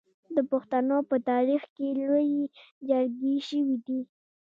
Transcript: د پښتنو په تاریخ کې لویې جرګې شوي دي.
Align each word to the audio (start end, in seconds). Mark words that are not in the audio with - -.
د 0.35 0.37
پښتنو 0.51 0.97
په 1.09 1.17
تاریخ 1.29 1.61
کې 1.75 1.87
لویې 2.01 2.43
جرګې 2.87 3.35
شوي 3.49 3.77
دي. 3.87 4.01